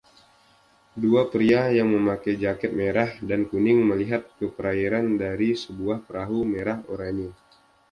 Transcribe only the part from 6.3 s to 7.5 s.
merah-oranye.